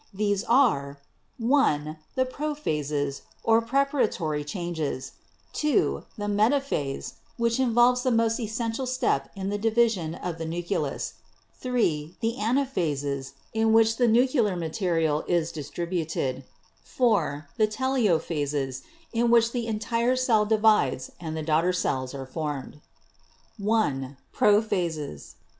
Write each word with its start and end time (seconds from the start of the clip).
These 0.11 0.43
are: 0.45 0.97
(i) 1.53 1.95
The 2.15 2.25
'Prophases,' 2.25 3.21
or 3.43 3.61
preparatory 3.61 4.43
changes; 4.43 5.11
(2) 5.53 6.05
the 6.17 6.25
'Metaphase,' 6.25 7.17
which 7.37 7.59
involves 7.59 8.01
the 8.01 8.09
most 8.09 8.39
es 8.39 8.57
sential 8.57 8.87
step 8.87 9.29
in 9.35 9.49
the 9.49 9.59
division 9.59 10.15
of 10.15 10.39
the 10.39 10.45
nucleus; 10.45 11.13
(3) 11.59 12.15
the 12.19 12.35
'Ana 12.39 12.65
phases,' 12.65 13.33
in 13.53 13.73
which 13.73 13.97
the 13.97 14.07
nuclear 14.07 14.55
material 14.55 15.23
is 15.27 15.51
distributed; 15.51 16.45
(4) 16.83 17.47
the 17.57 17.67
'Telophases,' 17.67 18.81
in 19.13 19.29
which 19.29 19.51
the 19.51 19.67
entire 19.67 20.15
cell 20.15 20.47
divides 20.47 21.11
and 21.19 21.37
the 21.37 21.43
daughter 21.43 21.71
cells 21.71 22.15
are 22.15 22.25
formed. 22.25 22.81
"1. 23.59 24.17
Prophases. 24.33 25.35